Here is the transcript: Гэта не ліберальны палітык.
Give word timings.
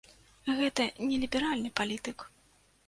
Гэта 0.59 0.87
не 1.11 1.21
ліберальны 1.27 1.69
палітык. 1.81 2.29